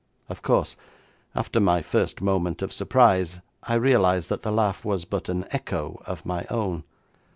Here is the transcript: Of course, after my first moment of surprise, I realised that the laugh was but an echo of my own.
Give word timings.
Of 0.29 0.41
course, 0.41 0.75
after 1.35 1.59
my 1.59 1.83
first 1.83 2.21
moment 2.21 2.63
of 2.63 2.73
surprise, 2.73 3.39
I 3.61 3.75
realised 3.75 4.29
that 4.29 4.41
the 4.41 4.51
laugh 4.51 4.83
was 4.83 5.05
but 5.05 5.29
an 5.29 5.45
echo 5.51 6.01
of 6.07 6.25
my 6.25 6.47
own. 6.49 6.83